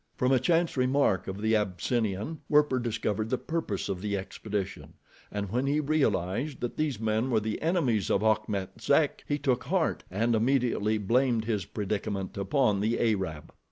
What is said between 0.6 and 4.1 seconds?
remark of the Abyssinian, Werper discovered the purpose of